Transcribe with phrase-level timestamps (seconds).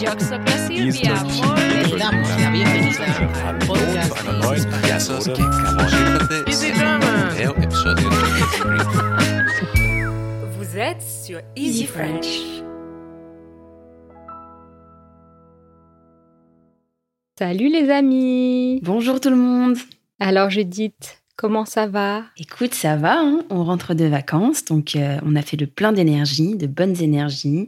[0.00, 0.34] Yo Hallo zu
[4.14, 4.64] einer neuen
[10.52, 12.62] Vous êtes sur Easy French.
[17.38, 19.76] Salut les amis Bonjour tout le monde.
[20.18, 22.24] Alors Judith, comment ça va?
[22.36, 25.90] Écoute, ça va, hein on rentre de vacances, donc euh, on a fait le plein
[25.90, 27.66] d'énergie, de bonnes énergies,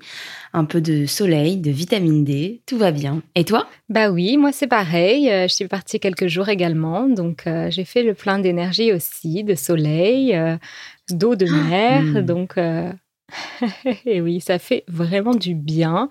[0.53, 3.23] un peu de soleil, de vitamine D, tout va bien.
[3.35, 3.67] Et toi?
[3.89, 7.87] Bah oui, moi c'est pareil, euh, je suis partie quelques jours également, donc euh, j'ai
[7.87, 10.39] fait le plein d'énergie aussi, de soleil,
[11.09, 12.21] d'eau de mer, Mm.
[12.27, 12.59] donc
[14.05, 16.11] et oui, ça fait vraiment du bien.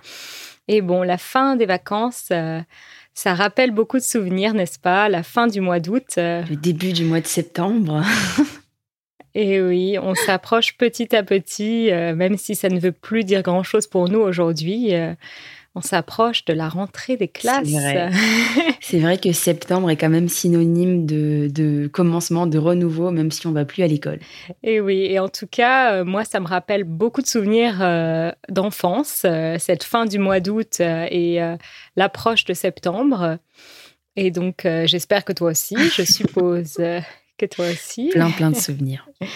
[0.68, 2.32] Et bon, la fin des vacances,
[3.14, 6.06] ça rappelle beaucoup de souvenirs, n'est-ce pas La fin du mois d'août.
[6.18, 8.04] euh, Le début du mois de septembre.
[9.34, 13.42] Et oui, on s'approche petit à petit, euh, même si ça ne veut plus dire
[13.44, 14.94] grand-chose pour nous aujourd'hui.
[14.94, 15.14] euh,
[15.74, 17.70] on s'approche de la rentrée des classes.
[18.82, 23.48] C'est vrai que septembre est quand même synonyme de, de commencement, de renouveau, même si
[23.48, 24.20] on va plus à l'école.
[24.64, 28.32] et oui, et en tout cas, euh, moi, ça me rappelle beaucoup de souvenirs euh,
[28.50, 31.40] d'enfance, euh, cette fin du mois d'août et
[31.96, 33.38] l'approche de septembre.
[34.18, 36.74] Et donc, j'espère que toi aussi, je suppose
[37.38, 38.10] que toi aussi.
[38.10, 39.08] Plein, plein de souvenirs.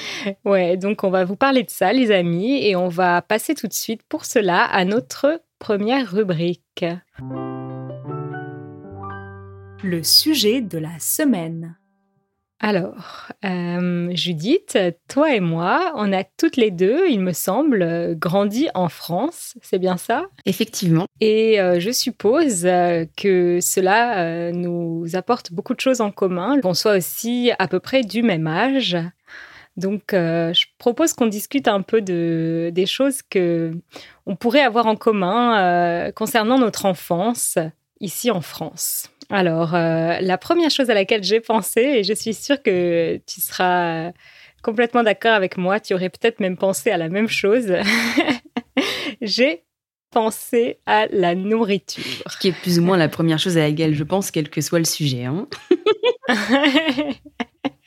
[0.44, 3.68] Ouais, donc on va vous parler de ça, les amis, et on va passer tout
[3.68, 6.86] de suite pour cela à notre première rubrique.
[9.84, 11.76] Le sujet de la semaine.
[12.60, 18.70] Alors, euh, Judith, toi et moi, on a toutes les deux, il me semble, grandi
[18.76, 20.28] en France, c'est bien ça?
[20.46, 21.08] Effectivement.
[21.20, 26.62] et euh, je suppose euh, que cela euh, nous apporte beaucoup de choses en commun,
[26.62, 28.96] qu'on soit aussi à peu près du même âge.
[29.78, 33.74] Donc, euh, je propose qu'on discute un peu de, des choses que
[34.26, 37.58] on pourrait avoir en commun euh, concernant notre enfance
[38.00, 39.10] ici en France.
[39.30, 43.42] Alors, euh, la première chose à laquelle j'ai pensé, et je suis sûre que tu
[43.42, 44.12] seras
[44.64, 47.74] complètement d'accord avec moi, tu aurais peut-être même pensé à la même chose.
[49.22, 49.64] j'ai
[50.12, 52.04] pensé à la nourriture.
[52.28, 54.62] Ce qui est plus ou moins la première chose à laquelle je pense, quel que
[54.62, 55.26] soit le sujet.
[55.26, 55.48] hein.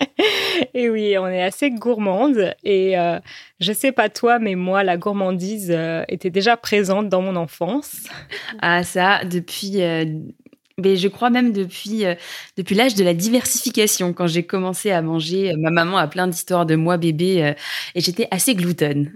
[0.74, 2.54] et oui, on est assez gourmande.
[2.64, 3.18] Et euh,
[3.60, 8.04] je sais pas toi, mais moi, la gourmandise euh, était déjà présente dans mon enfance.
[8.60, 9.82] Ah ça, depuis...
[9.82, 10.04] euh,
[10.80, 12.14] mais je crois même depuis, euh,
[12.56, 16.66] depuis l'âge de la diversification, quand j'ai commencé à manger, ma maman a plein d'histoires
[16.66, 17.54] de moi bébé,
[17.94, 19.12] et j'étais assez gloutonne.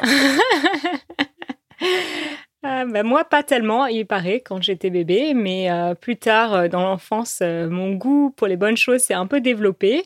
[2.64, 6.68] Ah, bah, moi, pas tellement, il paraît, quand j'étais bébé, mais euh, plus tard, euh,
[6.68, 10.04] dans l'enfance, euh, mon goût pour les bonnes choses s'est un peu développé.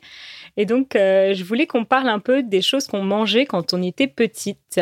[0.57, 4.07] Et donc, je voulais qu'on parle un peu des choses qu'on mangeait quand on était
[4.07, 4.81] petite.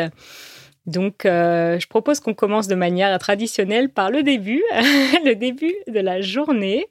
[0.85, 4.63] Donc, je propose qu'on commence de manière traditionnelle par le début,
[5.25, 6.87] le début de la journée,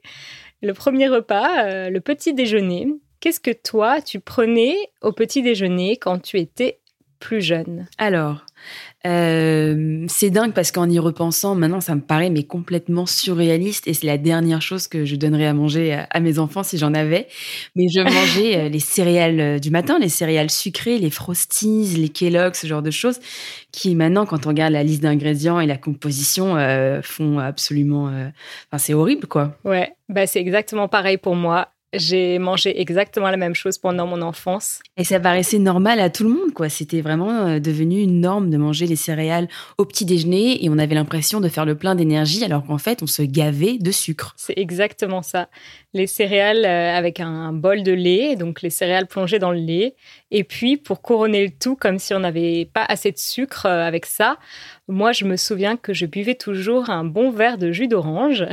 [0.61, 2.87] le premier repas, le petit déjeuner.
[3.21, 6.77] Qu'est-ce que toi, tu prenais au petit déjeuner quand tu étais
[7.19, 7.87] plus jeune?
[7.97, 8.44] Alors,
[9.05, 13.93] euh, c'est dingue parce qu'en y repensant, maintenant, ça me paraît mais complètement surréaliste et
[13.93, 17.27] c'est la dernière chose que je donnerais à manger à, mes enfants si j'en avais.
[17.75, 22.09] Mais je mangeais euh, les céréales euh, du matin, les céréales sucrées, les Frosties, les
[22.09, 23.19] Kellogg's, ce genre de choses
[23.71, 26.55] qui maintenant, quand on regarde la liste d'ingrédients et la composition,
[27.03, 28.05] font absolument...
[28.05, 29.57] Enfin, c'est horrible, quoi.
[29.65, 31.74] Ouais, bah c'est exactement pareil pour moi.
[31.95, 34.79] J'ai mangé exactement la même chose pendant mon enfance.
[34.97, 36.69] Et ça paraissait normal à tout le monde, quoi.
[36.69, 39.47] C'était vraiment euh, devenu une norme de manger les céréales
[39.77, 43.01] au petit déjeuner et on avait l'impression de faire le plein d'énergie alors qu'en fait,
[43.01, 44.33] on se gavait de sucre.
[44.37, 45.49] C'est exactement ça.
[45.93, 49.95] Les céréales euh, avec un bol de lait, donc les céréales plongées dans le lait.
[50.31, 53.87] Et puis, pour couronner le tout, comme si on n'avait pas assez de sucre euh,
[53.87, 54.37] avec ça,
[54.87, 58.45] moi, je me souviens que je buvais toujours un bon verre de jus d'orange.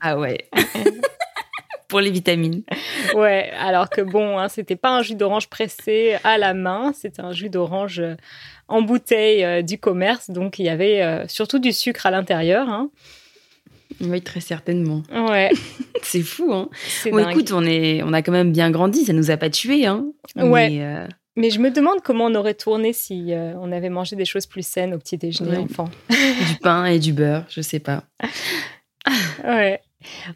[0.00, 0.38] Ah ouais.
[1.88, 2.62] Pour les vitamines.
[3.14, 7.22] ouais, alors que bon, hein, c'était pas un jus d'orange pressé à la main, c'était
[7.22, 8.16] un jus d'orange euh,
[8.68, 10.30] en bouteille euh, du commerce.
[10.30, 12.68] Donc, il y avait euh, surtout du sucre à l'intérieur.
[12.68, 12.90] hein.
[14.00, 15.02] Oui, très certainement.
[15.12, 15.50] Ouais,
[16.02, 16.68] C'est fou, hein.
[17.02, 17.30] c'est Bon, dingue.
[17.30, 20.06] écoute, on, est, on a quand même bien grandi, ça nous a pas tués, hein.
[20.36, 20.68] Ouais.
[20.70, 21.06] Mais, euh,
[21.36, 24.46] Mais je me demande comment on aurait tourné si euh, on avait mangé des choses
[24.46, 25.64] plus saines au petit déjeuner Ouais.
[25.70, 25.88] enfant.
[26.10, 28.02] du pain et du beurre, je sais pas.
[29.44, 29.80] Ouais.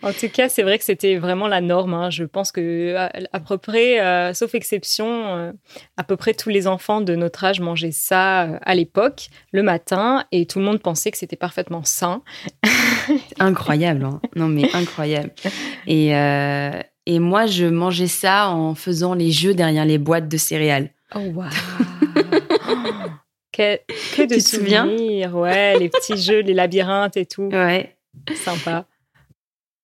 [0.03, 1.95] En tout cas, c'est vrai que c'était vraiment la norme.
[1.95, 2.11] hein.
[2.11, 5.53] Je pense que à, à peu près, euh, sauf exception, euh,
[5.97, 9.63] à peu près tous les enfants de notre âge mangeaient ça euh, à l'époque, le
[9.63, 12.23] matin, et tout le monde pensait que c'était parfaitement sain.
[13.39, 14.21] Incroyable, hein.
[14.37, 15.31] Non, mais incroyable.
[15.87, 16.09] Et,
[17.07, 20.91] et moi, je mangeais ça en faisant les jeux derrière les boîtes de céréales.
[21.15, 21.49] Oh, waouh
[23.53, 23.77] Que,
[24.15, 24.85] que de Tu te souviens?
[24.85, 27.97] souvenirs, ouais, les petits jeux, les labyrinthes et tout, Ouais,
[28.37, 28.85] sympa.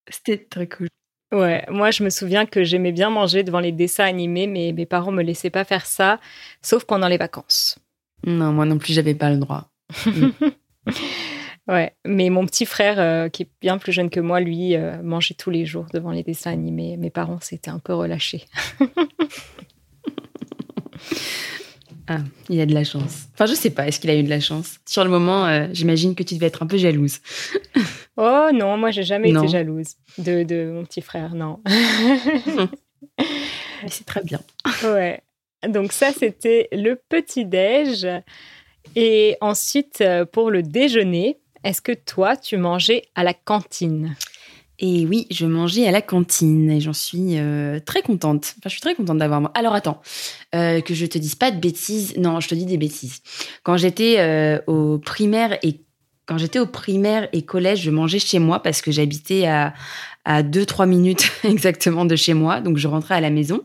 [0.08, 0.88] C'était très cool.
[1.32, 4.86] Ouais, moi je me souviens que j'aimais bien manger devant les dessins animés, mais mes
[4.86, 6.20] parents me laissaient pas faire ça,
[6.62, 7.78] sauf pendant les vacances.
[8.24, 9.68] Non, moi non plus, j'avais pas le droit.
[11.66, 15.02] Ouais, mais mon petit frère, euh, qui est bien plus jeune que moi, lui, euh,
[15.02, 16.98] mangeait tous les jours devant les dessins animés.
[16.98, 18.44] Mes parents s'étaient un peu relâchés.
[22.06, 22.18] Ah,
[22.50, 23.24] il a de la chance.
[23.32, 24.78] Enfin, je sais pas, est-ce qu'il a eu de la chance?
[24.86, 27.18] Sur le moment, euh, j'imagine que tu devais être un peu jalouse.
[28.16, 29.42] Oh non, moi j'ai jamais Non.
[29.42, 31.58] été jalouse de, de mon petit frère, non.
[33.88, 34.40] C'est très bien.
[34.84, 35.20] ouais.
[35.68, 38.06] Donc ça, c'était le petit-déj.
[38.94, 44.14] Et ensuite, euh, pour le déjeuner, est-ce que toi, tu mangeais à la cantine?
[44.78, 48.54] Et oui, je mangeais à la cantine et j'en suis euh, très contente.
[48.58, 49.50] Enfin, je suis très contente d'avoir.
[49.54, 50.00] Alors attends,
[50.54, 52.16] euh, que je te dise pas de bêtises.
[52.16, 53.20] Non, je te dis des bêtises.
[53.62, 55.80] Quand j'étais euh, au primaire et
[56.26, 59.74] quand j'étais au primaire et collège, je mangeais chez moi parce que j'habitais à
[60.24, 62.60] à 2-3 minutes exactement de chez moi.
[62.60, 63.62] Donc, je rentrais à la maison.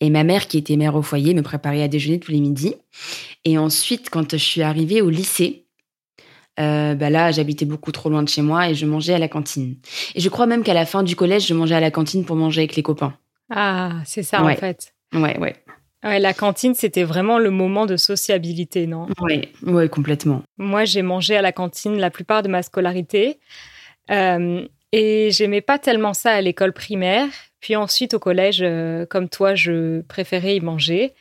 [0.00, 2.74] Et ma mère, qui était mère au foyer, me préparait à déjeuner tous les midis.
[3.44, 5.66] Et ensuite, quand je suis arrivée au lycée,
[6.58, 9.28] euh, bah là, j'habitais beaucoup trop loin de chez moi et je mangeais à la
[9.28, 9.76] cantine.
[10.14, 12.36] Et je crois même qu'à la fin du collège, je mangeais à la cantine pour
[12.36, 13.14] manger avec les copains.
[13.50, 14.52] Ah, c'est ça Ouais.
[14.52, 14.92] en fait.
[15.14, 15.56] Ouais, ouais.
[16.04, 19.08] Ouais, la cantine, c'était vraiment le moment de sociabilité, non?
[19.20, 20.42] Ouais, ouais, complètement.
[20.56, 23.40] Moi, j'ai mangé à la cantine la plupart de ma scolarité.
[24.10, 27.28] Euh, et j'aimais pas tellement ça à l'école primaire.
[27.60, 31.14] Puis ensuite, au collège, euh, comme toi, je préférais y manger.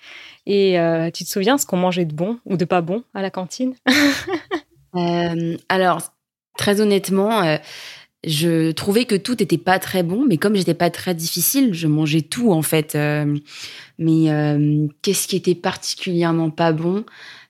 [0.45, 3.21] Et euh, tu te souviens ce qu'on mangeait de bon ou de pas bon à
[3.21, 3.73] la cantine?
[4.97, 6.01] Euh, alors,
[6.57, 7.57] très honnêtement, euh,
[8.25, 11.87] je trouvais que tout n'était pas très bon, mais comme j'étais pas très difficile, je
[11.87, 12.95] mangeais tout en fait.
[12.95, 13.37] Euh,
[13.99, 17.05] mais qu'est-ce qui était particulièrement pas bon?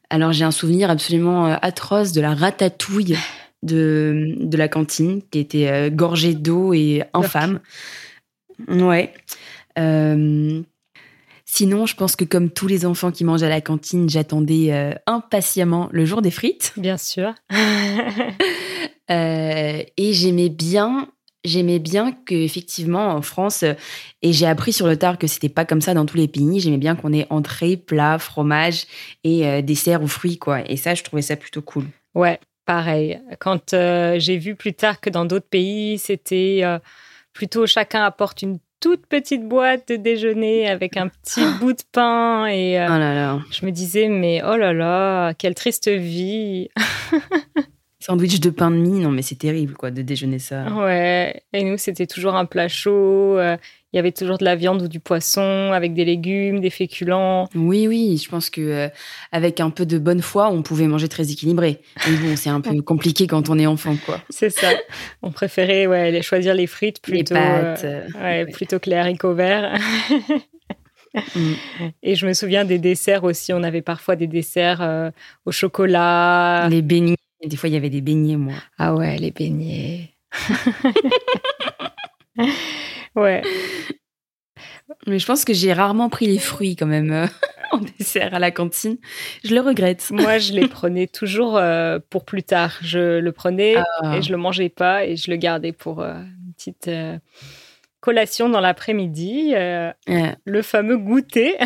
[0.09, 3.17] Alors, j'ai un souvenir absolument atroce de la ratatouille
[3.63, 7.59] de, de la cantine, qui était gorgée d'eau et infâme.
[8.67, 9.13] Ouais.
[11.57, 14.93] Sinon, je pense que comme tous les enfants qui mangent à la cantine, j'attendais euh,
[15.07, 16.71] impatiemment le jour des frites.
[16.77, 17.33] Bien sûr.
[19.09, 21.07] Euh, et j'aimais bien,
[21.45, 23.71] j'aimais bien que effectivement en France, euh,
[24.21, 26.59] et j'ai appris sur le tard que c'était pas comme ça dans tous les pays.
[26.59, 28.83] J'aimais bien qu'on ait entrée, plat, fromage
[29.23, 30.69] et euh, dessert ou fruits quoi.
[30.69, 31.85] Et ça, je trouvais ça plutôt cool.
[32.15, 33.21] Ouais, pareil.
[33.39, 36.77] Quand euh, j'ai vu plus tard que dans d'autres pays, c'était euh,
[37.31, 42.45] plutôt chacun apporte une toute petite boîte de déjeuner avec un petit bout de pain
[42.47, 46.69] et euh, Oh là là, je me disais mais oh là là, quelle triste vie.
[48.07, 50.65] sandwich de pain de mie, non mais c'est terrible quoi de déjeuner ça.
[50.71, 53.57] Ouais, et nous c'était toujours un plat chaud, euh,
[53.93, 57.49] il y avait toujours de la viande ou du poisson avec des légumes, des féculents.
[57.55, 58.87] Oui oui, je pense que euh,
[59.31, 61.79] avec un peu de bonne foi, on pouvait manger très équilibré.
[62.07, 64.21] Mais bon, c'est un peu compliqué quand on est enfant quoi.
[64.29, 64.69] C'est ça.
[65.21, 67.83] On préférait ouais, les- choisir les frites plutôt les pâtes.
[67.85, 69.77] euh, ouais, plutôt que les haricots verts.
[71.35, 71.53] mm.
[72.03, 73.53] Et je me souviens des desserts aussi.
[73.53, 75.09] On avait parfois des desserts euh,
[75.45, 76.67] au chocolat.
[76.69, 77.15] Les beignets.
[77.43, 78.55] Des fois, il y avait des beignets, moi.
[78.77, 80.11] Ah ouais, les beignets.
[83.15, 83.41] ouais.
[85.05, 87.27] Mais je pense que j'ai rarement pris les fruits quand même euh,
[87.71, 88.97] en dessert à la cantine.
[89.43, 90.07] Je le regrette.
[90.11, 92.77] Moi, je les prenais toujours euh, pour plus tard.
[92.81, 94.17] Je le prenais Ah.
[94.17, 96.89] et je le mangeais pas et je le gardais pour euh, une petite
[98.07, 99.51] collation dans l'après-midi.
[99.53, 99.91] euh,
[100.45, 101.57] le fameux goûter.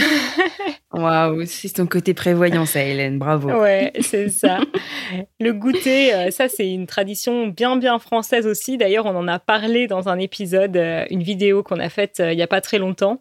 [0.92, 3.20] Waouh, c'est ton côté prévoyant, ça, Hélène.
[3.20, 3.52] Bravo.
[3.52, 4.58] Ouais, c'est ça.
[5.40, 8.80] Le goûter, euh, ça c'est une tradition bien bien française aussi.
[8.80, 12.38] D'ailleurs, on en a parlé dans un épisode, euh, une vidéo qu'on a faite il
[12.40, 13.20] y a pas très longtemps.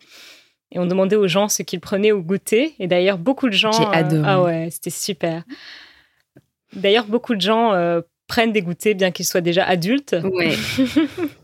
[0.73, 2.75] Et on demandait aux gens ce qu'ils prenaient au goûter.
[2.79, 3.73] Et d'ailleurs, beaucoup de gens.
[3.73, 4.23] J'ai adoré.
[4.25, 5.43] ah ouais, c'était super.
[6.75, 7.75] D'ailleurs, beaucoup de gens
[8.29, 10.17] prennent des goûters bien qu'ils soient déjà adultes.
[10.25, 10.55] Ouais.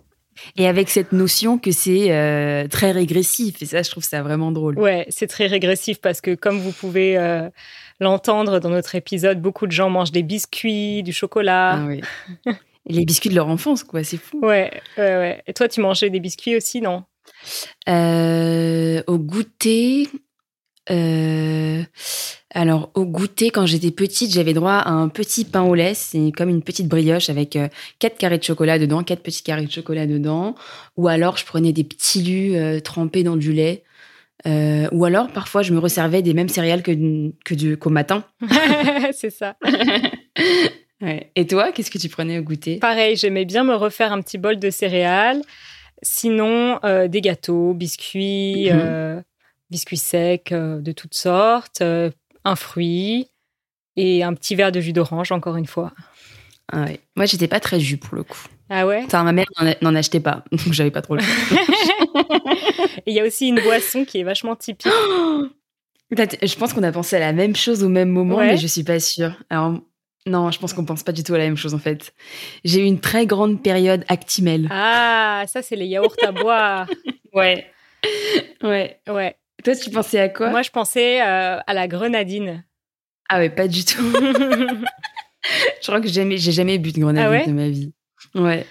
[0.57, 3.61] Et avec cette notion que c'est euh, très régressif.
[3.63, 4.79] Et ça, je trouve ça vraiment drôle.
[4.79, 7.49] Ouais, c'est très régressif parce que comme vous pouvez euh,
[8.01, 11.75] l'entendre dans notre épisode, beaucoup de gens mangent des biscuits, du chocolat.
[11.75, 12.01] Ah oui.
[12.89, 14.39] Les biscuits de leur enfance, quoi, c'est fou.
[14.43, 15.43] Ouais, ouais, ouais.
[15.49, 17.03] Et toi, tu mangeais des biscuits aussi, non?
[17.89, 20.09] Euh, au goûter,
[20.91, 21.83] euh,
[22.57, 26.33] alors au goûter, quand j'étais petite, j'avais droit à un petit pain au lait, c'est
[26.37, 29.71] comme une petite brioche avec euh, quatre carrés de chocolat dedans, quatre petits carrés de
[29.71, 30.55] chocolat dedans,
[30.97, 33.83] ou alors je prenais des petits lus euh, trempés dans du lait,
[34.47, 36.93] Euh, ou alors parfois je me resservais des mêmes céréales que,
[37.45, 38.25] que du- qu'au matin.
[39.13, 39.57] c'est ça.
[41.03, 41.31] Ouais.
[41.37, 42.79] Et toi, qu'est-ce que tu prenais au goûter?
[42.79, 45.43] Pareil, j'aimais bien me refaire un petit bol de céréales.
[46.03, 49.23] Sinon, euh, des gâteaux, biscuits, Mhm.
[49.71, 51.83] biscuits secs de toutes sortes,
[52.47, 53.29] un fruit.
[53.99, 55.93] Et un petit verre de jus d'orange, encore une fois.
[56.71, 57.01] Ah ouais.
[57.17, 58.43] Moi, j'étais pas très jus pour le coup.
[58.69, 59.03] Ah ouais?
[59.07, 59.47] Enfin, ma mère
[59.81, 61.23] n'en achetait pas, donc j'avais pas trop le.
[63.07, 64.93] Et il y a aussi une boisson qui est vachement typique.
[66.11, 68.49] Peut-être- Je pense qu'on a pensé à la même chose au même moment, Ouais.
[68.53, 69.33] mais je suis pas sûre.
[69.51, 69.75] Alors,
[70.27, 72.13] non, je pense qu'on pense pas du tout à la même chose en fait.
[72.65, 74.69] J'ai eu une très grande période Actimel.
[74.71, 76.87] Ah, ça, c'est les yaourts à boire.
[77.33, 77.67] Ouais.
[78.63, 78.99] Ouais.
[79.09, 79.37] Ouais.
[79.67, 80.51] Toi, tu pensais à quoi?
[80.51, 82.65] Moi, je pensais euh, à la grenadine.
[83.29, 84.01] Ah ouais, pas du tout.
[84.13, 87.47] je crois que j'ai jamais, j'ai jamais bu de grenadine Ah ouais?
[87.47, 87.93] de ma vie.
[88.37, 88.65] Ouais.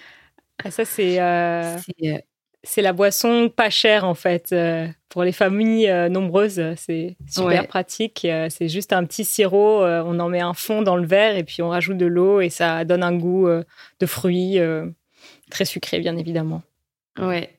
[0.64, 2.18] Ah, ça, c'est euh, C'est, euh,
[2.62, 4.52] c'est la boisson pas chère, en fait.
[4.52, 7.66] euh, pour les familles nombreuses, c'est super Ouais.
[7.66, 8.26] pratique.
[8.48, 9.82] C'est juste un petit sirop.
[9.84, 12.48] on en met un fond dans le verre et puis on rajoute de l'eau et
[12.48, 13.46] ça donne un goût
[14.00, 14.58] de fruits
[15.50, 16.62] très sucré, bien évidemment.
[17.18, 17.55] ouais.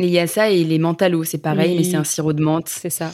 [0.00, 1.76] Et il y a ça et les mentallos, c'est pareil, Oui.
[1.78, 2.68] mais c'est un sirop de menthe.
[2.68, 3.12] C'est ça.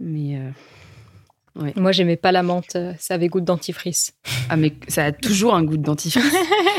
[0.00, 2.76] Mais euh, Moi, j'aimais pas la menthe.
[2.76, 4.12] euh, Ça avait goût de dentifrice.
[4.48, 6.22] ah mais ça a toujours un goût de dentifrice.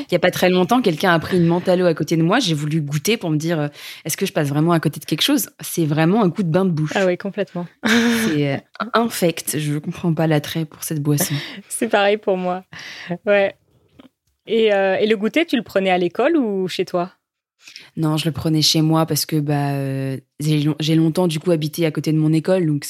[0.09, 2.39] Il y a pas très longtemps, quelqu'un a pris une mentalo à côté de moi.
[2.39, 3.67] J'ai voulu goûter pour me dire, euh,
[4.05, 5.49] est-ce que je passe vraiment à côté de quelque chose?
[5.59, 6.91] C'est vraiment un coup de bain de bouche.
[6.95, 7.65] Ah oui, complètement.
[7.83, 8.57] C'est euh,
[8.93, 9.57] infect.
[9.59, 11.33] Je comprends pas l'attrait pour cette boisson.
[11.69, 12.63] C'est pareil pour moi.
[13.25, 13.55] Ouais.
[14.45, 17.11] Et, euh, et le goûter, tu le prenais à l'école ou chez toi?
[17.95, 21.39] Non, je le prenais chez moi parce que bah euh, j'ai long- j'ai longtemps du
[21.39, 22.85] coup habité à côté de mon école, donc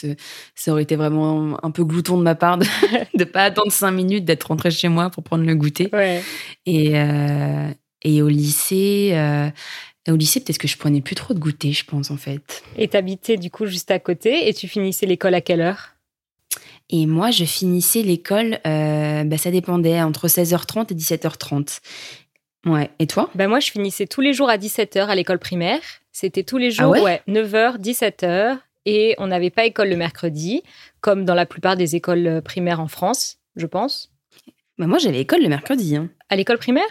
[0.55, 2.65] ça aurait été vraiment un peu glouton de ma part de,
[3.17, 5.89] de pas attendre cinq minutes d'être rentrée chez moi pour prendre le goûter.
[5.93, 6.21] Ouais.
[6.65, 7.69] Et euh,
[8.03, 9.49] et au lycée, euh,
[10.09, 12.63] au lycée peut-être que je prenais plus trop de goûter, je pense en fait.
[12.77, 15.93] Et t'habitais du coup juste à côté et tu finissais l'école à quelle heure?
[16.89, 21.79] Et moi, je finissais l'école, euh, bah, ça dépendait entre 16h30 et 17h30.
[22.67, 22.89] Ouais.
[22.99, 25.79] Et toi Ben moi, je finissais tous les jours à 17h à l'école primaire.
[26.11, 28.57] C'était tous les Ah jours, ouais 9h, 17h.
[28.85, 30.63] Et on n'avait pas école le mercredi,
[31.01, 34.11] comme dans la plupart des écoles euh, primaires en France, je pense.
[34.77, 35.95] bah, Moi, j'avais école le mercredi.
[35.97, 36.09] Hein.
[36.29, 36.87] À l'école primaire?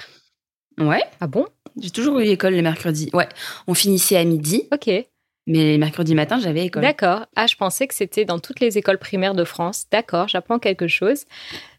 [0.78, 1.02] Ouais.
[1.20, 1.46] Ah bon?
[1.80, 3.08] J'ai toujours eu école le mercredi.
[3.14, 3.28] Ouais.
[3.66, 5.06] On finissait à midi, Ok, mais
[5.46, 6.82] les mercredis matin, j'avais école.
[6.82, 7.26] d'accord.
[7.34, 9.86] Ah, je pensais que c'était dans toutes les écoles primaires de France.
[9.90, 11.24] D'accord, j'apprends quelque chose.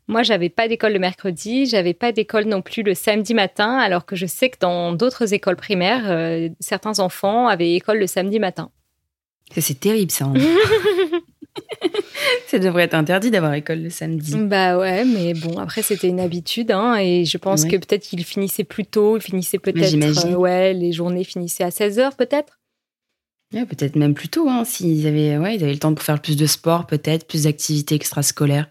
[0.10, 4.06] Moi, j'avais pas d'école le mercredi, j'avais pas d'école non plus le samedi matin, alors
[4.06, 8.40] que je sais que dans d'autres écoles primaires, euh, certains enfants avaient école le samedi
[8.40, 8.72] matin.
[9.58, 10.32] C'est terrible, ça.
[12.48, 14.36] ça devrait être interdit d'avoir école le samedi.
[14.38, 17.70] Bah ouais, mais bon, après c'était une habitude, hein, et je pense Ouais.
[17.72, 21.70] que peut-être qu'il finissait plus tôt, il finissait peut-être, euh, ouais, les journées finissaient à
[21.70, 22.60] 16h peut-être.
[23.54, 26.22] Ouais, peut-être même plus tôt, hein, s'ils avaient, ouais, ils avaient le temps pour faire
[26.22, 28.68] plus de sport, peut-être, plus d'activités extrascolaires.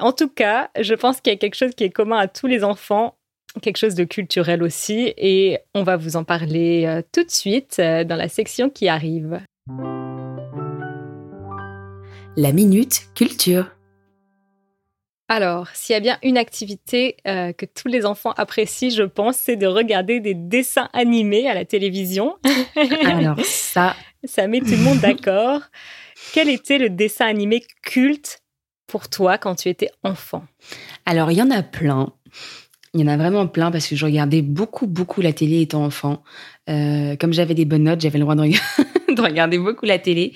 [0.00, 2.46] En tout cas, je pense qu'il y a quelque chose qui est commun à tous
[2.46, 3.16] les enfants,
[3.62, 7.76] quelque chose de culturel aussi, et on va vous en parler euh, tout de suite
[7.78, 9.40] euh, dans la section qui arrive.
[12.36, 13.70] La minute culture.
[15.28, 19.36] Alors, s'il y a bien une activité euh, que tous les enfants apprécient, je pense,
[19.36, 22.36] c'est de regarder des dessins animés à la télévision.
[23.06, 25.60] Alors ça, Ça met tout le monde d'accord.
[26.34, 28.43] Quel était le dessin animé culte
[28.86, 30.44] pour toi quand tu étais enfant
[31.06, 32.12] alors il y en a plein.
[32.94, 35.84] Il y en a vraiment plein parce que je regardais beaucoup, beaucoup la télé étant
[35.84, 36.22] enfant.
[36.70, 38.60] Euh, comme j'avais des bonnes notes, j'avais le droit de, reg-
[39.14, 40.32] de regarder beaucoup la télé.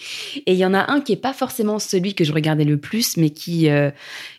[0.46, 2.76] Et il y en a un qui est pas forcément celui que je regardais le
[2.76, 3.90] plus, mais qui, euh,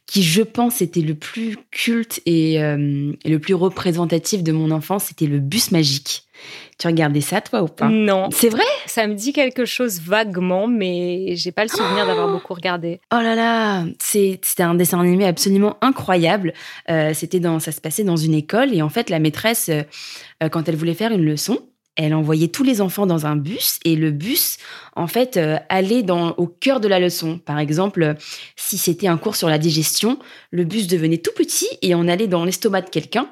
[0.05, 4.69] qui je pense, était le plus culte et, euh, et le plus représentatif de mon
[4.72, 5.05] enfance.
[5.05, 6.24] C'était le bus magique.
[6.77, 7.89] Tu regardais ça, toi, ou pas?
[7.89, 8.63] Non, C'est vrai?
[8.86, 13.01] Ça me dit quelque chose vaguement, mais j'ai pas le souvenir d'avoir beaucoup regardé.
[13.12, 16.53] Oh là là, c'était un dessin animé absolument incroyable.
[16.89, 20.48] Euh, c'était dans, ça se passait dans une école et en fait la maîtresse, euh,
[20.50, 21.60] quand elle voulait faire une leçon,
[22.06, 24.58] elle envoyait tous les enfants dans un bus et le bus,
[24.96, 27.38] en fait, euh, allait dans, au cœur de la leçon.
[27.39, 28.15] Par exemple,
[28.56, 30.18] si c'était un cours sur la digestion,
[30.51, 33.29] le bus devenait tout petit et on allait dans l'estomac de quelqu'un.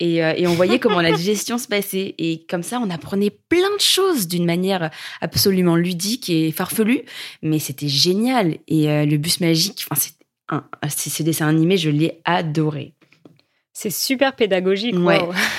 [0.00, 2.14] Et, euh, et on voyait comment la digestion se passait.
[2.18, 7.02] Et comme ça, on apprenait plein de choses d'une manière absolument ludique et farfelue.
[7.42, 8.56] Mais c'était génial.
[8.66, 10.14] Et euh, le bus magique, enfin, c'est
[10.48, 12.93] un, c'est- ce dessin animé, je l'ai adoré.
[13.76, 14.94] C'est super pédagogique.
[14.96, 15.18] Ouais.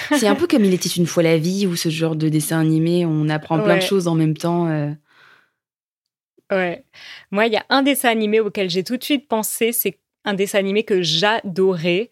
[0.17, 2.59] C'est un peu comme Il était une fois la vie, ou ce genre de dessin
[2.61, 3.79] animé, on apprend plein Ouais.
[3.79, 4.67] de choses en même temps.
[4.69, 4.89] euh.
[6.51, 6.85] Ouais.
[7.31, 9.71] Moi, il y a un dessin animé auquel j'ai tout de suite pensé.
[9.71, 12.09] C'est un dessin animé que j'adorais,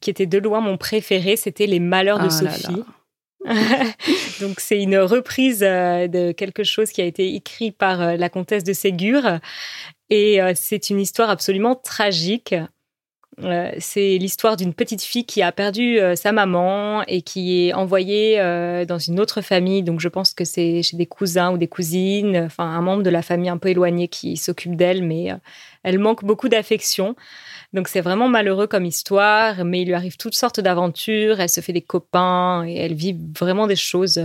[0.00, 1.36] qui était de loin mon préféré.
[1.36, 2.76] C'était Les Malheurs de Ah Sophie.
[2.76, 2.84] là.
[4.40, 8.28] Donc c'est une reprise euh, de quelque chose qui a été écrit par euh, la
[8.28, 9.22] comtesse de Ségur
[10.10, 12.54] et c'est une histoire absolument tragique
[13.44, 17.72] Euh, c'est l'histoire d'une petite fille qui a perdu euh, sa maman et qui est
[17.72, 19.82] envoyée euh, dans une autre famille.
[19.82, 23.10] Donc je pense que c'est chez des cousins ou des cousines, enfin un membre de
[23.10, 25.28] la famille un peu éloigné qui s'occupe d'elle, mais
[25.82, 27.16] elle manque beaucoup d'affection.
[27.72, 31.40] Donc c'est vraiment malheureux comme histoire, mais il lui arrive toutes sortes d'aventures.
[31.40, 34.22] Elle se fait des copains et elle vit vraiment des choses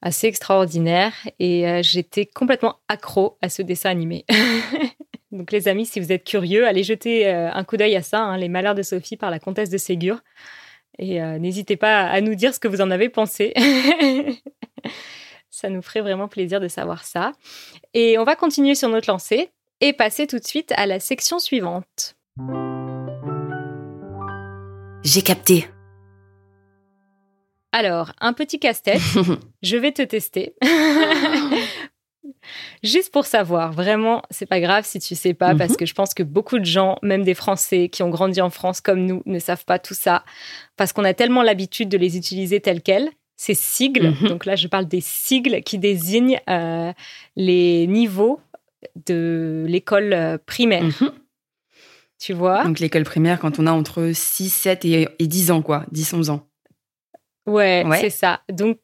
[0.00, 4.24] assez extraordinaire et j'étais complètement accro à ce dessin animé.
[5.32, 8.20] Donc les amis, si vous êtes curieux, allez jeter euh, un coup d'œil à ça,
[8.20, 10.18] hein, Les Malheurs de Sophie par la comtesse de Ségur.
[10.98, 13.54] Et euh, n'hésitez pas à nous dire ce que vous en avez pensé.
[15.50, 17.32] ça nous ferait vraiment plaisir de savoir ça.
[17.94, 21.38] Et on va continuer sur notre lancée et passer tout de suite à la section
[21.38, 22.14] suivante.
[25.02, 25.66] J'ai capté.
[27.72, 29.00] Alors, un petit casse-tête.
[29.62, 30.54] je vais te tester.
[32.82, 35.76] Juste pour savoir, vraiment, c'est pas grave si tu sais pas, parce mhm.
[35.76, 38.80] que je pense que beaucoup de gens, même des Français qui ont grandi en France
[38.80, 40.24] comme nous, ne savent pas tout ça,
[40.76, 43.08] parce qu'on a tellement l'habitude de les utiliser tels quels.
[43.36, 44.28] Ces sigles, mhm.
[44.28, 46.92] donc là je parle des sigles qui désignent euh,
[47.34, 48.40] les niveaux
[49.06, 50.84] de l'école euh, primaire.
[50.84, 51.10] Mhm.
[52.20, 52.62] Tu vois?
[52.62, 56.14] Donc l'école primaire, quand on a entre 6, 7 et, et 10 ans, quoi, 10,
[56.14, 56.46] 11 ans.
[57.46, 58.42] Ouais, c'est ça.
[58.48, 58.78] Donc,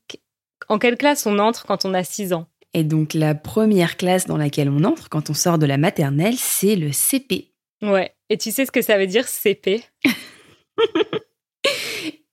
[0.69, 2.49] en quelle classe on entre quand on a 6 ans?
[2.75, 6.37] Et donc, la première classe dans laquelle on entre quand on sort de la maternelle,
[6.37, 7.53] c'est le CP.
[7.83, 8.13] Ouais.
[8.31, 9.83] Et tu sais ce que ça veut dire CP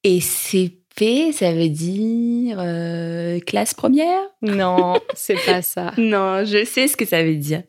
[0.04, 4.22] Et CP, ça veut dire euh, classe première?
[4.42, 5.94] Non, c'est pas ça.
[5.98, 7.64] non, je sais ce que ça veut dire.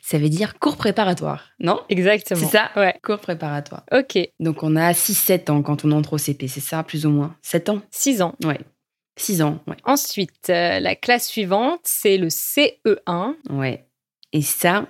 [0.00, 1.80] Ça veut dire cours préparatoire, non?
[1.90, 2.40] Exactement.
[2.40, 2.70] C'est ça?
[2.76, 2.94] Ouais.
[3.02, 3.84] Cours préparatoire.
[3.92, 4.18] Ok.
[4.40, 7.36] Donc on a 6-7 ans quand on entre au CP, c'est ça, plus ou moins?
[7.42, 7.82] 7 ans?
[7.90, 8.34] 6 ans.
[8.42, 8.58] Ouais.
[9.16, 9.76] 6 ans, ouais.
[9.84, 13.34] Ensuite, euh, la classe suivante, c'est le CE1.
[13.50, 13.86] Ouais.
[14.32, 14.86] Et ça,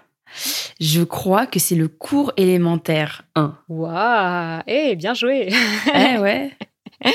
[0.80, 3.58] je crois que c'est le cours élémentaire 1.
[3.68, 5.48] Waouh Eh, bien joué
[5.94, 6.52] Eh ouais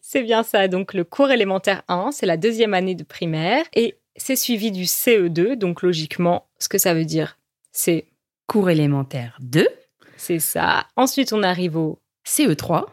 [0.00, 0.68] C'est bien ça.
[0.68, 3.64] Donc, le cours élémentaire 1, c'est la deuxième année de primaire.
[3.74, 5.54] Et c'est suivi du CE2.
[5.54, 7.38] Donc, logiquement, ce que ça veut dire,
[7.72, 8.06] c'est.
[8.46, 9.68] Cours élémentaire 2.
[10.16, 10.86] C'est ça.
[10.96, 11.98] Ensuite, on arrive au.
[12.28, 12.84] CE3.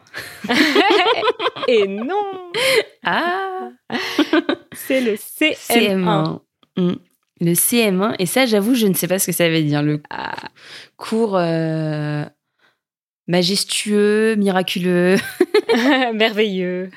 [1.68, 2.50] Et non
[3.04, 3.70] Ah
[4.74, 6.40] C'est le CM1.
[6.76, 6.92] Mm.
[7.42, 8.14] Le CM1.
[8.18, 9.82] Et ça, j'avoue, je ne sais pas ce que ça veut dire.
[9.82, 10.34] Le Ah,
[10.96, 12.24] cours euh,
[13.26, 15.16] majestueux, miraculeux.
[16.14, 16.90] merveilleux.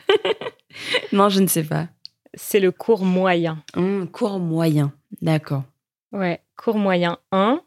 [1.12, 1.88] non, je ne sais pas.
[2.36, 3.62] C'est le cours moyen.
[3.76, 4.94] Hum, cours moyen.
[5.22, 5.63] D'accord.
[6.13, 7.62] Ouais, cours moyen 1,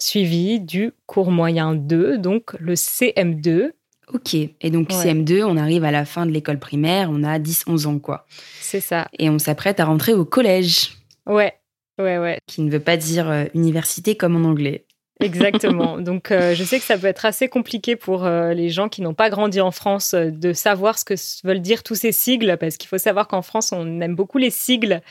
[0.00, 3.70] suivi du cours moyen 2, donc le CM2.
[4.14, 4.34] Ok.
[4.34, 4.96] Et donc, Ouais.
[5.12, 8.26] CM2, on arrive à la fin de l'école primaire, on a 10-11 ans, quoi.
[8.60, 9.08] C'est ça.
[9.18, 11.54] Et on s'apprête à rentrer au collège, Ouais,
[11.98, 14.86] ouais, ouais, qui ne veut pas dire euh, université comme en anglais.
[15.20, 15.98] exactement.
[16.00, 19.02] donc, euh, je sais que ça peut être assez compliqué pour euh, les gens qui
[19.02, 22.56] n'ont pas grandi en France euh, de savoir ce que veulent dire tous ces sigles,
[22.58, 25.02] parce qu'il faut savoir qu'en France, on aime beaucoup les sigles,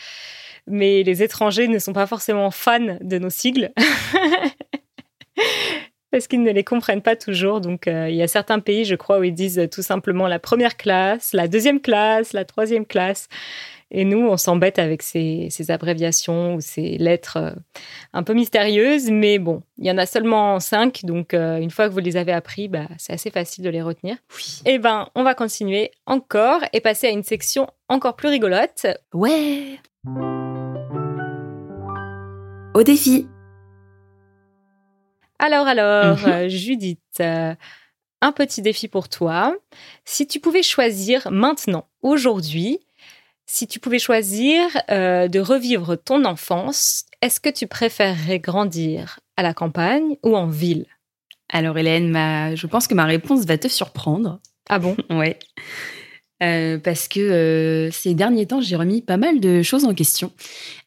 [0.65, 3.71] mais les étrangers ne sont pas forcément fans de nos sigles.
[6.17, 7.61] Parce qu'ils ne les comprennent pas toujours.
[7.61, 10.39] Donc, euh, il y a certains pays, je crois, où ils disent tout simplement la
[10.39, 13.29] première classe, la deuxième classe, la troisième classe.
[13.91, 17.51] Et nous, on s'embête avec ces, ces abréviations ou ces lettres euh,
[18.13, 19.11] un peu mystérieuses.
[19.11, 21.05] Mais bon, il y en a seulement cinq.
[21.05, 23.83] Donc, euh, une fois que vous les avez appris, bah, c'est assez facile de les
[23.83, 24.17] retenir.
[24.35, 24.61] Oui.
[24.65, 28.87] Eh ben, on va continuer encore et passer à une section encore plus rigolote.
[29.13, 29.79] Ouais.
[32.73, 33.27] Au défi.
[35.39, 36.25] Alors, alors, Mhm.
[36.25, 37.53] euh, Judith, euh,
[38.21, 39.55] un petit défi pour toi.
[40.05, 42.79] Si tu pouvais choisir maintenant, aujourd'hui,
[43.45, 49.43] si tu pouvais choisir euh, de revivre ton enfance, est-ce que tu préférerais grandir à
[49.43, 50.85] la campagne ou en ville?
[51.49, 52.55] Alors, Hélène, ma...
[52.55, 54.39] je pense que ma réponse va te surprendre.
[54.69, 54.97] Ah bon?
[55.09, 55.37] Ouais.
[56.43, 60.31] Euh, parce que euh, ces derniers temps, j'ai remis pas mal de choses en question.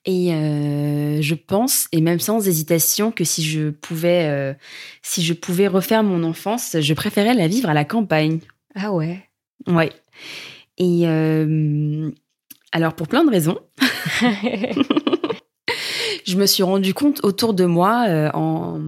[0.04, 4.56] Et euh, je pense, et même sans hésitation, que si je pouvais,
[5.02, 8.40] si je pouvais refaire mon enfance, je préférais la vivre à la campagne.
[8.74, 9.22] Ah ouais.
[9.66, 9.92] Ouais.
[10.78, 11.04] Et
[12.72, 13.58] alors, pour plein de raisons,
[16.26, 18.78] je me suis rendu compte autour de moi, en,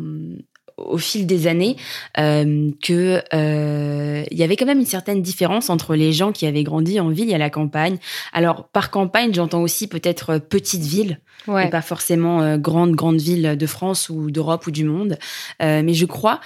[0.76, 1.76] au fil des années,
[2.18, 6.46] euh, que euh, il y avait quand même une certaine différence entre les gens qui
[6.46, 7.98] avaient grandi en ville et à la campagne.
[8.32, 11.66] Alors, par campagne, j'entends aussi peut-être euh, petite ville, ouais.
[11.66, 15.18] et pas forcément euh, grande grande ville de France ou d'Europe ou du monde.
[15.60, 16.40] Mais je crois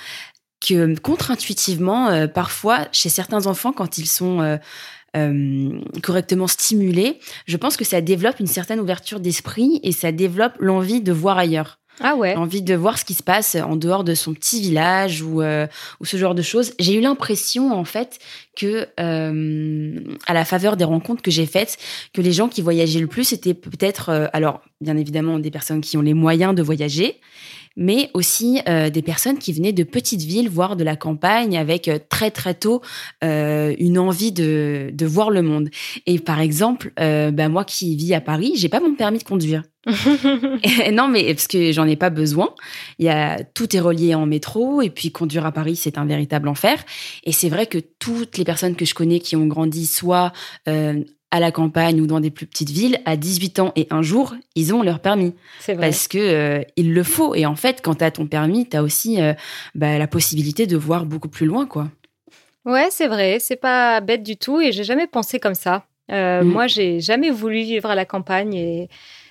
[0.66, 4.58] que contre-intuitivement, parfois, chez certains enfants, quand ils sont
[6.02, 11.00] correctement stimulés, je pense que ça développe une certaine ouverture d'esprit et ça développe l'envie
[11.00, 11.78] de voir ailleurs.
[12.00, 12.34] Ah ouais.
[12.36, 15.66] envie de voir ce qui se passe en dehors de son petit village ou, euh,
[16.00, 16.74] ou ce genre de choses.
[16.78, 18.18] J'ai eu l'impression, en fait,
[18.56, 21.78] que euh, à la faveur des rencontres que j'ai faites,
[22.12, 25.80] que les gens qui voyageaient le plus étaient peut-être, euh, alors bien évidemment des personnes
[25.80, 27.20] qui ont les moyens de voyager,
[27.76, 31.88] mais aussi euh, des personnes qui venaient de petites villes, voire de la campagne, avec
[31.88, 32.80] euh, très très tôt
[33.22, 35.68] euh, une envie de, de voir le monde.
[36.06, 39.24] Et par exemple, euh, bah, moi qui vis à Paris, j'ai pas mon permis de
[39.24, 39.62] conduire.
[40.84, 42.54] Et non, mais parce que j'en ai pas besoin.
[42.98, 46.04] Il y a tout est relié en métro et puis conduire à Paris, c'est un
[46.04, 46.84] véritable enfer.
[47.24, 50.32] Et c'est vrai que toutes les personnes que je connais qui ont grandi soit
[50.68, 51.04] euh,
[51.36, 54.34] à la campagne ou dans des plus petites villes, à 18 ans et un jour,
[54.54, 55.88] ils ont leur permis C'est vrai.
[55.88, 57.34] parce que euh, il le faut.
[57.34, 59.34] Et en fait, quand tu as ton permis, tu as aussi euh,
[59.74, 61.88] bah, la possibilité de voir beaucoup plus loin, quoi.
[62.64, 65.84] Ouais, c'est vrai, c'est pas bête du tout et j'ai jamais pensé comme ça.
[66.10, 66.48] Euh, Mm.
[66.48, 68.88] Moi, j'ai jamais voulu vivre à la campagne et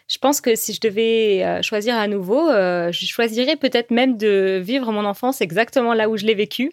[0.08, 4.92] je pense que si je devais choisir à nouveau, je choisirais peut-être même de vivre
[4.92, 6.72] mon enfance exactement là où je l'ai vécu.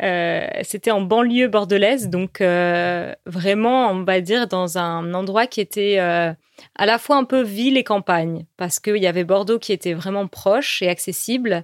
[0.00, 5.60] Euh, C'était en banlieue bordelaise, donc euh, vraiment, on va dire, dans un endroit qui
[5.60, 6.32] était euh,
[6.76, 9.92] à la fois un peu ville et campagne, parce qu'il y avait Bordeaux qui était
[9.92, 11.62] vraiment proche et accessible,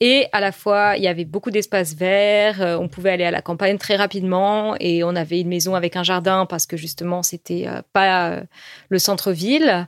[0.00, 3.40] et à la fois, il y avait beaucoup d'espaces verts, on pouvait aller à la
[3.40, 7.66] campagne très rapidement, et on avait une maison avec un jardin, parce que justement, c'était
[7.92, 8.42] pas
[8.88, 9.86] le centre-ville,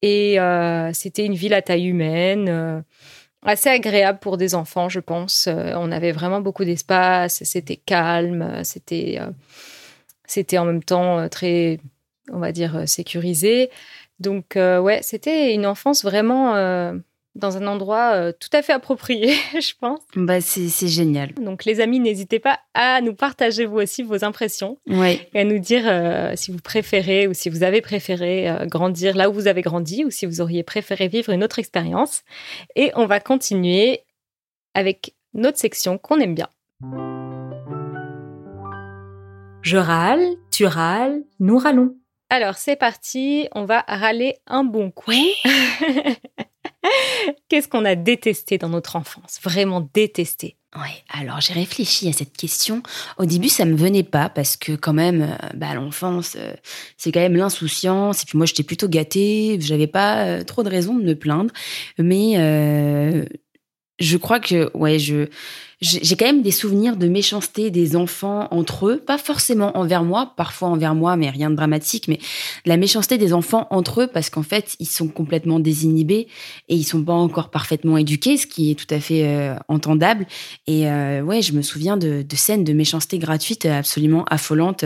[0.00, 0.38] et
[0.92, 2.82] c'était une ville à taille humaine.
[3.42, 5.46] Assez agréable pour des enfants, je pense.
[5.46, 9.30] Euh, on avait vraiment beaucoup d'espace, c'était calme, c'était euh,
[10.26, 11.80] c'était en même temps euh, très,
[12.30, 13.70] on va dire, sécurisé.
[14.20, 16.54] Donc ouais, c'était une enfance vraiment
[17.34, 20.00] dans un endroit euh, tout à fait approprié, je pense.
[20.16, 21.32] Bah, c'est c'est génial.
[21.34, 25.28] Donc les amis, n'hésitez pas à nous partager vous aussi vos impressions Ouais.
[25.34, 29.16] et à nous dire euh, si vous préférez ou si vous avez préféré euh, grandir
[29.16, 32.22] là où vous avez grandi ou si vous auriez préféré vivre une autre expérience.
[32.76, 34.00] Et on va continuer
[34.74, 36.48] avec notre section qu'on aime bien.
[39.62, 41.94] Je râle, tu râles, nous râlons.
[42.30, 45.12] Alors c'est parti, on va râler un bon coup.
[47.48, 49.38] Qu'est-ce qu'on a détesté dans notre enfance?
[49.42, 50.56] Vraiment détesté.
[50.74, 52.82] Ouais, alors j'ai réfléchi à cette question.
[53.18, 56.54] Au début, ça me venait pas parce que quand même, euh, bah, l'enfance, euh,
[56.96, 58.22] c'est quand même l'insouciance.
[58.22, 59.58] Et puis moi, j'étais plutôt gâtée.
[59.60, 61.52] J'avais pas euh, trop de raisons de me plaindre.
[61.98, 62.36] Mais
[63.98, 65.28] je crois que, ouais, je
[65.82, 70.32] j'ai quand même des souvenirs de méchanceté des enfants entre eux, pas forcément envers moi,
[70.36, 72.06] parfois envers moi, mais rien de dramatique.
[72.06, 72.20] Mais
[72.64, 76.28] la méchanceté des enfants entre eux parce qu'en fait, ils sont complètement désinhibés
[76.68, 80.26] et ils sont pas encore parfaitement éduqués, ce qui est tout à fait euh, entendable.
[80.68, 84.84] Et euh, ouais, je me souviens de, de scènes de méchanceté gratuite absolument affolantes.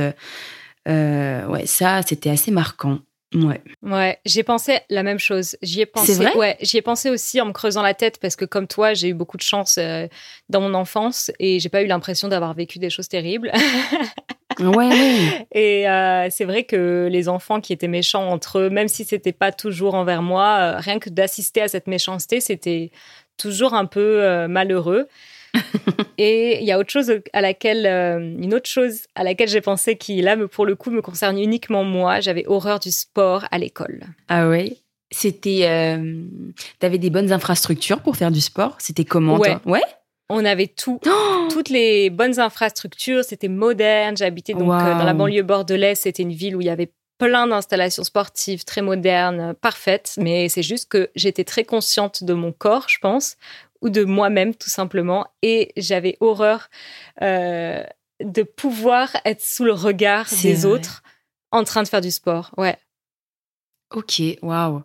[0.89, 3.01] Euh, ouais, ça, c'était assez marquant.
[3.35, 3.61] Ouais.
[3.83, 5.57] Ouais, j'ai pensé la même chose.
[5.61, 6.15] J'y ai pensé.
[6.15, 6.37] C'est vrai?
[6.37, 9.09] Ouais, j'y ai pensé aussi en me creusant la tête parce que comme toi, j'ai
[9.09, 10.07] eu beaucoup de chance euh,
[10.49, 13.51] dans mon enfance et j'ai pas eu l'impression d'avoir vécu des choses terribles.
[14.61, 15.47] Ouais, ouais.
[15.53, 19.33] Et euh, c'est vrai que les enfants qui étaient méchants entre eux, même si c'était
[19.33, 22.91] pas toujours envers moi, euh, rien que d'assister à cette méchanceté, c'était
[23.37, 25.09] toujours un peu malheureux.
[26.19, 29.61] Et il y a autre chose à laquelle, euh, une autre chose à laquelle j'ai
[29.61, 32.21] pensé qui là, me- pour le coup, me concerne uniquement moi.
[32.21, 34.05] J'avais horreur du sport à l'école.
[34.29, 34.79] Ah ouais?
[35.11, 35.61] C'était.
[35.65, 36.23] Euh,
[36.79, 38.77] T'avais des bonnes infrastructures pour faire du sport?
[38.79, 39.59] C'était comment Ouais.
[39.65, 39.73] toi?
[39.73, 39.83] Ouais?
[40.29, 44.17] On avait tout, Oh toutes les bonnes infrastructures, c'était moderne.
[44.17, 47.47] J'habitais donc euh, dans la banlieue bordelaise, c'était une ville où il y avait plein
[47.47, 52.87] d'installations sportives très modernes, parfaites, mais c'est juste que j'étais très consciente de mon corps,
[52.91, 53.37] je pense,
[53.83, 56.69] ou de moi-même tout simplement, et j'avais horreur
[57.23, 57.83] euh,
[58.23, 60.67] de pouvoir être sous le regard des vrai.
[60.67, 61.03] autres
[61.53, 62.51] en train de faire du sport.
[62.57, 62.77] Ouais.
[63.95, 64.83] Ok, waouh.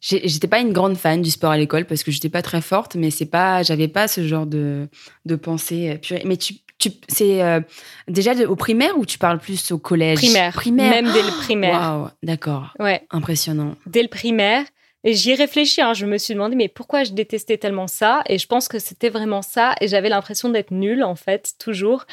[0.00, 2.94] J'étais pas une grande fan du sport à l'école parce que j'étais pas très forte,
[2.94, 4.88] mais c'est pas, j'avais pas ce genre de,
[5.24, 6.22] de pensée euh, purée.
[6.26, 7.60] Mais tu, tu c'est euh,
[8.06, 10.18] déjà de- au primaire ou tu parles plus au collège?
[10.18, 10.52] Primaire.
[10.52, 10.90] Primaire.
[10.90, 11.72] Même dès le primaire.
[11.80, 13.06] Waouh, d'accord, Ouais.
[13.10, 13.76] impressionnant.
[13.86, 14.66] dès le primaire.
[15.06, 18.22] Et j'y ai réfléchi, hein, je me suis demandé, mais pourquoi je détestais tellement ça?
[18.26, 19.74] Et je pense que c'était vraiment ça.
[19.82, 22.06] Et j'avais l'impression d'être nulle, en fait, toujours.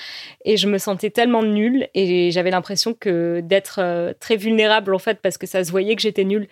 [0.43, 1.87] Et je me sentais tellement nulle.
[1.95, 5.95] Et j'avais l'impression que d'être euh, très vulnérable, en fait, parce que ça se voyait
[5.95, 6.47] que j'étais nulle.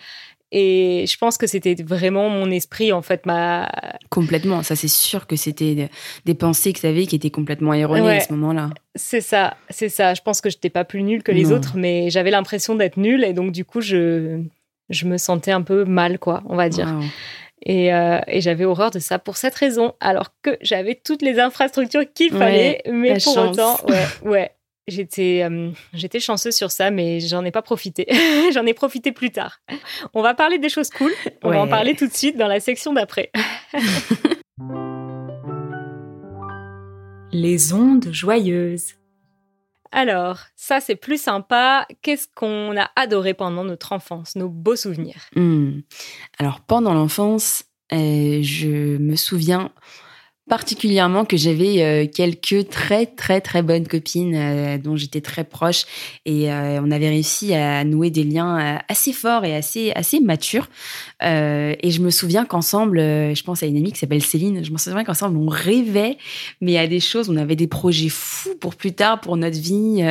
[0.52, 3.70] Et je pense que c'était vraiment mon esprit, en fait, ma...
[4.10, 4.64] Complètement.
[4.64, 5.90] Ça, c'est sûr que c'était
[6.26, 8.18] des- pensées que tu avais qui étaient complètement erronées Ouais.
[8.18, 8.70] à ce moment-là.
[8.96, 10.14] C'est ça, c'est ça.
[10.16, 11.58] Je pense que je n'étais pas plus nulle que les Non.
[11.58, 13.24] autres, mais j'avais l'impression d'être nulle.
[13.26, 14.42] Et donc, du coup, je,
[14.90, 16.88] je me sentais un peu mal, quoi, on va dire.
[17.66, 21.40] Et, euh, et j'avais horreur de ça pour cette raison, alors que j'avais toutes les
[21.40, 23.58] infrastructures qu'il Ouais, fallait, mais pour chance.
[23.58, 24.52] autant, ouais, ouais,
[24.88, 28.08] j'étais euh, j'étais chanceuse sur ça, mais j'en ai pas profité.
[28.54, 29.60] j'en ai profité plus tard.
[30.14, 31.12] On va parler des choses cool.
[31.44, 33.30] On va en parler tout de suite dans la section d'après.
[37.32, 38.94] Les ondes joyeuses.
[39.92, 41.88] Alors, ça c'est plus sympa.
[42.02, 45.22] Qu'est-ce qu'on a adoré pendant notre enfance, nos beaux souvenirs?
[45.36, 45.80] Hmm.
[46.38, 49.72] Alors, pendant l'enfance, euh, je me souviens
[50.50, 55.86] particulièrement que j'avais euh, quelques très très très bonnes copines euh, dont j'étais très proche.
[56.26, 60.68] Et euh, on avait réussi à nouer des liens assez forts et assez assez matures.
[61.22, 64.78] Et je me souviens qu'ensemble je pense à une amie qui s'appelle Céline je me
[64.78, 66.18] souviens qu'ensemble on rêvait
[66.62, 70.04] mais à des choses on avait des projets fous pour plus tard pour notre vie.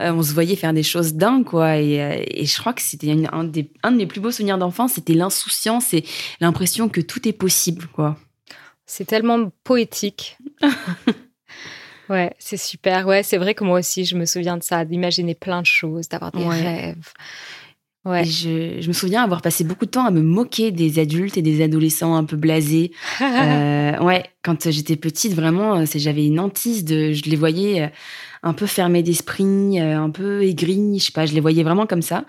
[0.00, 1.78] On se voyait faire des choses dingues quoi.
[1.78, 5.14] Et, je crois que c'était un, des, un de mes plus beaux souvenirs d'enfance c'était
[5.14, 6.04] l'insouciance et
[6.40, 8.16] l'impression que tout est possible quoi
[8.92, 10.36] C'est tellement poétique.
[12.08, 13.06] ouais, c'est super.
[13.06, 16.08] Ouais, c'est vrai que moi aussi, je me souviens de ça, d'imaginer plein de choses,
[16.08, 16.60] d'avoir des Ouais.
[16.60, 17.12] rêves.
[18.04, 18.24] Ouais.
[18.24, 21.42] Je, je me souviens avoir passé beaucoup de temps à me moquer des adultes et
[21.42, 22.90] des adolescents un peu blasés.
[23.20, 27.86] Euh, ouais, quand j'étais petite, vraiment, euh, j'avais une hantise de, je les voyais euh,
[28.42, 32.02] un peu fermés d'esprit, un peu aigris, je sais pas, je les voyais vraiment comme
[32.02, 32.24] ça.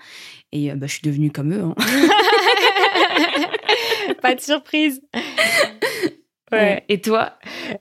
[0.52, 1.62] Et bah, je suis devenue comme eux.
[1.62, 1.74] hein.
[4.22, 5.00] Pas de surprise.
[6.52, 6.84] Ouais.
[6.88, 7.34] Et toi?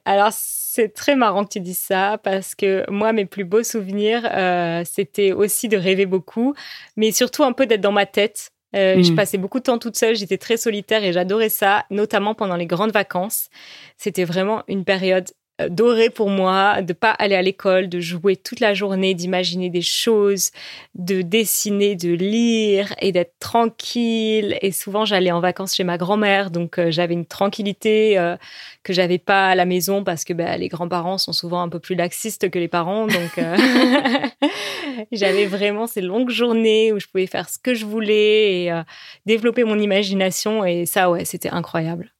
[0.05, 4.27] Alors, c'est très marrant que tu dises ça parce que moi, mes plus beaux souvenirs,
[4.31, 6.53] euh, c'était aussi de rêver beaucoup,
[6.95, 8.51] mais surtout un peu d'être dans ma tête.
[8.73, 9.03] Euh.
[9.03, 12.55] Je passais beaucoup de temps toute seule, j'étais très solitaire et j'adorais ça, notamment pendant
[12.55, 13.49] les grandes vacances.
[13.97, 15.29] C'était vraiment une période
[15.62, 19.69] euh, dorée pour moi, de pas aller à l'école, de jouer toute la journée, d'imaginer
[19.69, 20.52] des choses,
[20.95, 24.58] de dessiner, de lire et d'être tranquille.
[24.62, 28.36] Et souvent, j'allais en vacances chez ma grand-mère, donc euh, j'avais une tranquillité euh,
[28.84, 31.80] que j'avais pas à la maison parce que bah, les grands-parents sont souvent un peu
[31.80, 33.08] plus laxistes que les parents.
[33.08, 33.58] Donc, euh,
[35.12, 38.82] j'avais vraiment ces longues journées où je pouvais faire ce que je voulais et
[39.26, 40.65] développer mon imagination.
[40.65, 42.12] Et ça, ouais, c'était incroyable.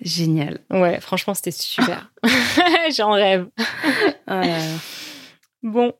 [0.00, 0.60] Génial.
[0.70, 2.10] Ouais, franchement, c'était super.
[2.96, 3.48] J'en rêve.
[4.26, 4.42] Ah.
[5.62, 5.92] Bon,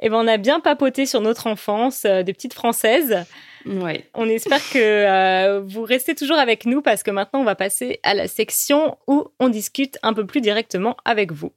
[0.00, 3.24] eh ben, on a bien papoté sur notre enfance, euh, des petites françaises.
[3.66, 4.08] Ouais.
[4.14, 8.00] On espère que euh, vous restez toujours avec nous parce que maintenant, on va passer
[8.02, 11.52] à la section où on discute un peu plus directement avec vous.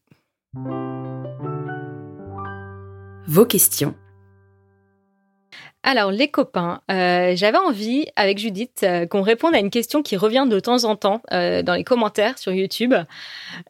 [3.27, 3.95] Vos questions.
[5.83, 10.17] Alors, les copains, euh, j'avais envie, avec Judith, euh, qu'on réponde à une question qui
[10.17, 12.93] revient de temps en temps euh, dans les commentaires sur YouTube.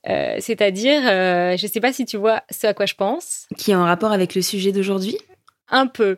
[0.06, 3.46] C'est-à-dire, je ne sais pas si tu vois ce à quoi je pense.
[3.58, 5.18] Qui est en rapport avec le sujet d'aujourd'hui?
[5.70, 6.18] Un peu.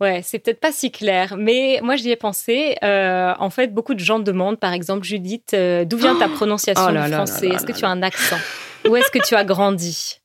[0.00, 2.76] Ouais, c'est peut-être pas si clair, mais moi j'y ai pensé.
[2.84, 6.84] Euh, en fait, beaucoup de gens demandent, par exemple, Judith, euh, d'où vient ta prononciation
[6.86, 7.48] Oh du là là français?
[7.48, 8.38] Est-ce que tu as un accent?
[8.88, 10.20] Où est-ce que tu as grandi?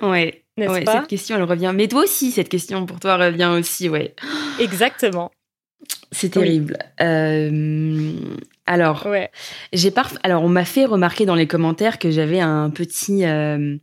[0.00, 0.42] Ouais.
[0.58, 1.72] N'est-ce ouais, pas cette question, elle revient.
[1.74, 4.14] Mais toi aussi, cette question pour toi revient aussi, ouais.
[4.60, 5.30] Exactement.
[6.12, 6.78] C'est terrible.
[7.00, 8.12] Euh,
[8.66, 9.30] alors, Ouais.
[9.72, 10.14] j'ai parf...
[10.22, 13.24] Alors, on m'a fait remarquer dans les commentaires que j'avais un petit.
[13.26, 13.76] euh,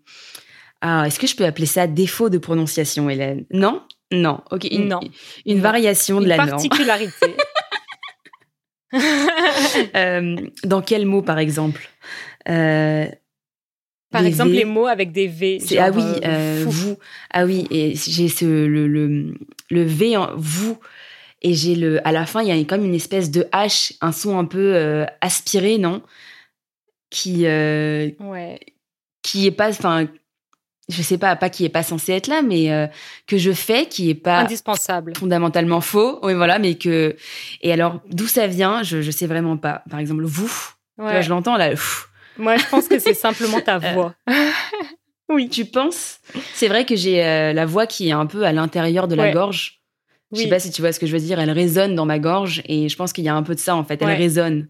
[0.82, 3.46] Ah, est-ce que je peux appeler ça défaut de prononciation, Hélène?
[3.52, 3.84] Non?
[4.12, 4.42] Non.
[4.52, 4.66] Ok.
[4.70, 5.00] Une, Non.
[5.46, 5.64] Une Non.
[5.64, 6.50] variation de la norme.
[6.50, 7.36] particularité.
[9.96, 11.90] Euh, dans quel mot, par exemple?
[12.50, 13.06] Euh,
[14.14, 14.58] Par des exemple, V.
[14.58, 15.60] les mots avec des V.
[15.60, 16.98] Genre, ah oui, euh, euh, vous.
[17.32, 19.34] Ah oui, et j'ai ce le, le
[19.70, 20.78] le V en vous
[21.42, 24.12] et j'ai le à la fin il y a comme une espèce de H, un
[24.14, 26.02] son un peu euh, aspiré, non?
[27.10, 28.60] Qui euh, Ouais.
[29.22, 30.08] qui est pas enfin
[30.90, 32.90] je sais pas pas qui est pas censé être là mais
[33.28, 35.14] que je fais qui est pas Indispensable.
[35.16, 36.20] fondamentalement faux.
[36.24, 37.16] Oui, voilà, mais que
[37.62, 39.84] et alors d'où ça vient, je je sais vraiment pas.
[39.90, 40.52] Par exemple, vous,
[40.98, 41.24] Ouais.
[41.24, 41.70] je l'entends là.
[41.70, 42.10] pff.
[42.38, 44.16] Moi, je pense que c'est simplement ta Euh, voix.
[45.30, 45.50] oui.
[45.50, 46.20] Tu penses?
[46.54, 49.24] C'est vrai que j'ai euh, la voix qui est un peu à l'intérieur de la
[49.24, 49.32] Ouais.
[49.34, 49.80] gorge.
[50.32, 50.50] Je sais Oui.
[50.50, 51.40] pas si tu vois ce que je veux dire.
[51.40, 53.76] Elle résonne dans ma gorge et je pense qu'il y a un peu de ça
[53.76, 54.02] en fait.
[54.02, 54.16] Elle Ouais.
[54.16, 54.68] résonne.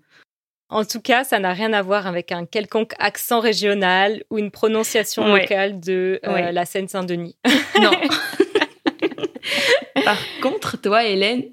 [0.69, 4.49] En tout cas, ça n'a rien à voir avec un quelconque accent régional ou une
[4.51, 5.41] prononciation Ouais.
[5.41, 6.51] locale de euh, Ouais.
[6.51, 7.37] la Seine-Saint-Denis.
[7.79, 7.91] Non.
[10.03, 11.43] Par contre, toi, Hélène,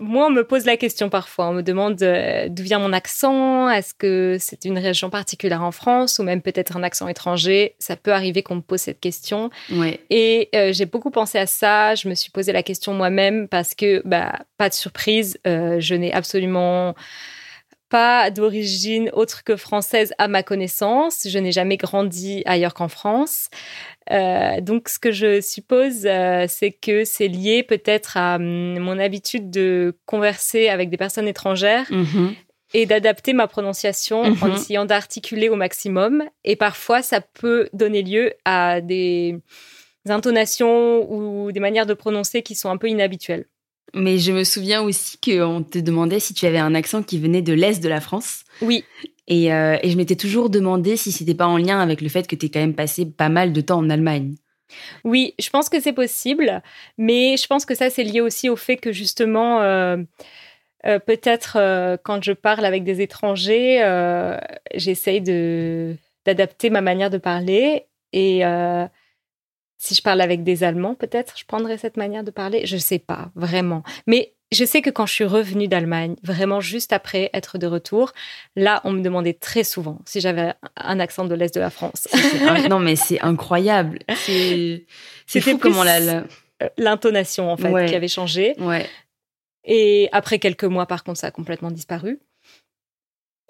[0.00, 1.48] Moi, on me pose la question parfois.
[1.48, 3.68] On me demande euh, d'où vient mon accent.
[3.68, 7.74] Est-ce que c'est une région particulière en France ou même peut-être un accent étranger?
[7.80, 9.50] Ça peut arriver qu'on me pose cette question.
[9.72, 11.96] ouais, Et euh, j'ai beaucoup pensé à ça.
[11.96, 15.96] Je me suis posé la question moi-même parce que, bah, pas de surprise, euh, je
[15.96, 16.94] n'ai absolument
[17.88, 21.26] pas d'origine autre que française à ma connaissance.
[21.28, 23.48] Je n'ai jamais grandi ailleurs qu'en France.
[24.10, 28.98] Euh, donc, ce que je suppose, euh, c'est que c'est lié peut-être à hum, mon
[28.98, 32.34] habitude de converser avec des personnes étrangères Mhm.
[32.74, 34.52] et d'adapter ma prononciation en Mhm.
[34.54, 36.24] essayant d'articuler au maximum.
[36.44, 39.36] Et parfois, ça peut donner lieu à des
[40.08, 43.46] intonations ou des manières de prononcer qui sont un peu inhabituelles.
[43.94, 47.42] Mais je me souviens aussi qu'on te demandait si tu avais un accent qui venait
[47.42, 48.44] de l'Est de la France.
[48.60, 48.84] Oui,
[49.26, 52.26] Et, euh, et je m'étais toujours demandé si c'était pas en lien avec le fait
[52.26, 54.34] que tu es quand même passé pas mal de temps en Allemagne.
[55.04, 56.62] oui, je pense que c'est possible,
[56.98, 59.96] mais je pense que ça, c'est lié aussi au fait que justement, euh,
[60.86, 61.58] euh, peut-être
[62.04, 63.80] quand je parle avec des étrangers,
[64.74, 65.22] j'essaye
[66.26, 68.42] d'adapter ma manière de parler et
[69.78, 72.66] si je parle avec des Allemands, peut-être je prendrais cette manière de parler?
[72.66, 76.92] Je sais pas vraiment, mais je sais que quand je suis revenue d'Allemagne, vraiment juste
[76.94, 78.12] après être de retour,
[78.56, 82.08] là, on me demandait très souvent si j'avais un accent de l'est de la France.
[82.48, 83.98] Un- non, mais c'est incroyable.
[84.26, 86.22] C'est fou comment Euh,
[86.78, 87.86] L'intonation, en fait, Ouais.
[87.86, 88.54] qui avait changé.
[88.58, 88.86] Ouais.
[89.64, 92.18] Et après quelques mois, par contre, ça a complètement disparu.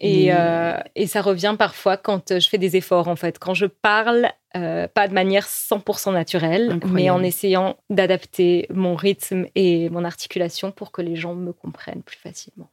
[0.00, 3.38] Et, Mais- euh, et ça revient parfois quand euh, je fais des efforts, en fait.
[3.38, 6.92] Quand je parle, euh, pas de manière 100% naturelle, Incroyable.
[6.92, 12.02] mais en essayant d'adapter mon rythme et mon articulation pour que les gens me comprennent
[12.02, 12.70] plus facilement.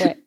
[0.00, 0.18] Ouais.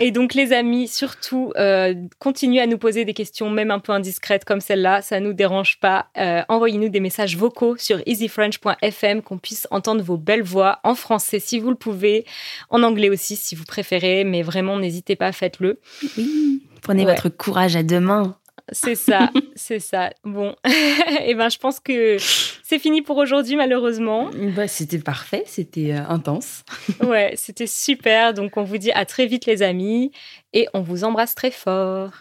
[0.00, 3.92] Et donc, les amis, surtout, euh, continuez à nous poser des questions, même un peu
[3.92, 5.02] indiscrètes comme celle-là.
[5.02, 6.06] Ça nous dérange pas.
[6.18, 11.38] Euh, Envoyez-nous des messages vocaux sur easyfrench.fm, qu'on puisse entendre vos belles voix en français
[11.40, 12.24] si vous le pouvez,
[12.70, 15.78] en anglais aussi si vous préférez, mais vraiment, n'hésitez pas, faites-le.
[16.16, 16.62] Oui.
[16.82, 17.14] Prenez Ouais.
[17.14, 18.36] votre courage à deux mains.
[18.72, 20.10] C'est ça, c'est ça.
[20.24, 20.54] Bon,
[21.24, 22.16] et ben, je pense que
[22.62, 24.30] c'est fini pour aujourd'hui, malheureusement.
[24.56, 26.64] Bah, c'était parfait, c'était euh, intense.
[27.02, 28.34] Ouais, c'était super.
[28.34, 30.12] Donc, on vous dit à très vite, les amis,
[30.52, 32.12] et on vous embrasse très fort.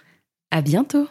[0.51, 1.07] À bientôt.